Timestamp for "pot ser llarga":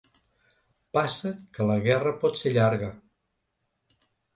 2.27-2.95